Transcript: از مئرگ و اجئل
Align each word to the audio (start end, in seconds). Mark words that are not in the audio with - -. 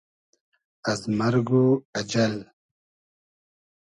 از 0.91 1.01
مئرگ 1.19 1.49
و 1.51 1.63
اجئل 1.99 2.35